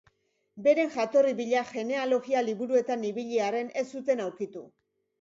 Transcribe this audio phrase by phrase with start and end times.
[0.67, 4.69] Beren jatorri bila genealogia-liburuetan ibili arren, ez zuten aurkitu.